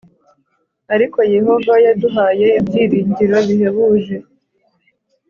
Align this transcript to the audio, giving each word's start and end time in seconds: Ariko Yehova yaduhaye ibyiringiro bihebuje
Ariko 0.95 1.19
Yehova 1.35 1.73
yaduhaye 1.85 2.47
ibyiringiro 2.59 3.37
bihebuje 3.47 4.15